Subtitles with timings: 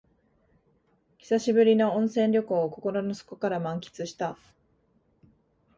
[1.19, 4.35] 久しぶりの温泉旅行を心の底から満喫した